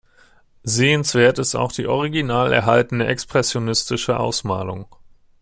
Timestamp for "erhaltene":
2.51-3.05